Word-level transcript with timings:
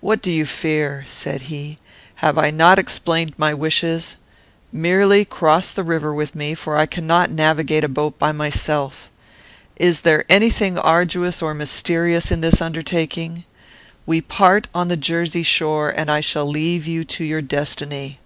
"What 0.00 0.20
do 0.20 0.32
you 0.32 0.46
fear?" 0.46 1.04
said 1.06 1.42
he. 1.42 1.78
"Have 2.16 2.36
I 2.38 2.50
not 2.50 2.76
explained 2.76 3.34
my 3.36 3.54
wishes? 3.54 4.16
Merely 4.72 5.24
cross 5.24 5.70
the 5.70 5.84
river 5.84 6.12
with 6.12 6.34
me, 6.34 6.56
for 6.56 6.76
I 6.76 6.86
cannot 6.86 7.30
navigate 7.30 7.84
a 7.84 7.88
boat 7.88 8.18
by 8.18 8.32
myself. 8.32 9.12
Is 9.76 10.00
there 10.00 10.24
any 10.28 10.50
thing 10.50 10.76
arduous 10.76 11.40
or 11.40 11.54
mysterious 11.54 12.32
in 12.32 12.40
this 12.40 12.60
undertaking? 12.60 13.44
we 14.06 14.20
part 14.20 14.66
on 14.74 14.88
the 14.88 14.96
Jersey 14.96 15.44
shore, 15.44 15.90
and 15.90 16.10
I 16.10 16.18
shall 16.18 16.46
leave 16.50 16.84
you 16.84 17.04
to 17.04 17.22
your 17.22 17.40
destiny. 17.40 18.18